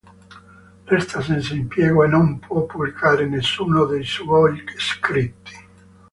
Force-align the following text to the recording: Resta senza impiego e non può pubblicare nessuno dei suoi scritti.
Resta 0.87 1.21
senza 1.21 1.53
impiego 1.61 1.99
e 2.03 2.07
non 2.15 2.39
può 2.39 2.65
pubblicare 2.65 3.27
nessuno 3.27 3.85
dei 3.85 4.03
suoi 4.03 4.63
scritti. 4.77 5.55